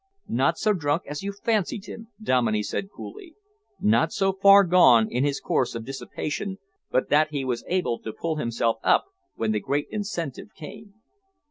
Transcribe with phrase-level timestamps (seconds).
[0.33, 3.35] "Not so drunk as you fancied him," Dominey said coolly,
[3.79, 6.57] "not so far gone in his course of dissipation
[6.89, 10.95] but that he was able to pull himself up when the great incentive came."